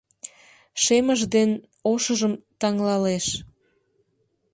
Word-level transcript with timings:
Шемыж 0.83 1.21
ден 1.33 1.49
ошыжым 1.91 2.33
таҥлалеш. 2.59 3.25